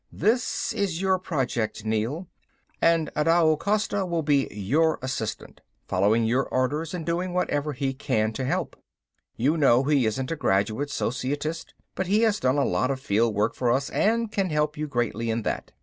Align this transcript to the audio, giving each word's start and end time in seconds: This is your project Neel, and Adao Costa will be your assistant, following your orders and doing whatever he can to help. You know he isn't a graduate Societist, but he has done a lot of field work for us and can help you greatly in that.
This 0.11 0.73
is 0.73 0.99
your 0.99 1.19
project 1.19 1.85
Neel, 1.85 2.27
and 2.81 3.11
Adao 3.15 3.55
Costa 3.59 4.03
will 4.03 4.23
be 4.23 4.47
your 4.49 4.97
assistant, 5.03 5.61
following 5.87 6.23
your 6.23 6.45
orders 6.49 6.95
and 6.95 7.05
doing 7.05 7.33
whatever 7.35 7.73
he 7.73 7.93
can 7.93 8.33
to 8.33 8.43
help. 8.43 8.75
You 9.37 9.57
know 9.57 9.83
he 9.83 10.07
isn't 10.07 10.31
a 10.31 10.35
graduate 10.35 10.89
Societist, 10.89 11.75
but 11.93 12.07
he 12.07 12.21
has 12.21 12.39
done 12.39 12.57
a 12.57 12.65
lot 12.65 12.89
of 12.89 12.99
field 12.99 13.35
work 13.35 13.53
for 13.53 13.71
us 13.71 13.91
and 13.91 14.31
can 14.31 14.49
help 14.49 14.75
you 14.75 14.87
greatly 14.87 15.29
in 15.29 15.43
that. 15.43 15.71